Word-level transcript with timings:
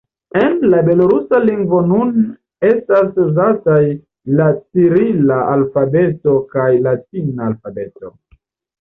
En 0.43 0.53
la 0.69 0.77
belorusa 0.85 1.41
lingvo 1.49 1.81
nun 1.89 2.15
estas 2.71 3.21
uzataj 3.27 3.83
la 4.41 4.49
cirila 4.65 5.41
alfabeto 5.55 6.39
kaj 6.59 6.69
latina 6.91 7.51
alfabeto. 7.55 8.17